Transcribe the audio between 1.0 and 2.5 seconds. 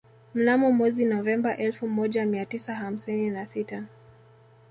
Novemba elfu moja mia